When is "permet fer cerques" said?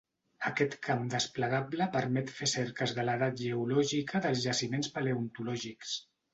1.97-2.95